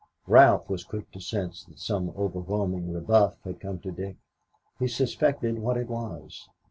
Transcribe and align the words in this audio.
Ralph 0.25 0.67
was 0.67 0.83
quick 0.83 1.11
to 1.11 1.19
sense 1.19 1.63
that 1.65 1.77
some 1.77 2.09
overwhelming 2.17 2.91
rebuff 2.91 3.35
had 3.43 3.59
come 3.59 3.77
to 3.81 3.91
Dick. 3.91 4.15
He 4.79 4.87
suspected 4.87 5.59
what 5.59 5.77
it 5.77 5.89
was. 5.89 6.49